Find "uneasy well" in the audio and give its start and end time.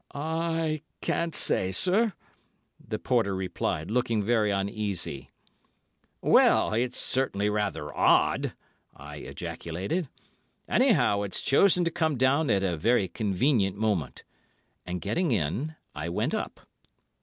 4.49-6.73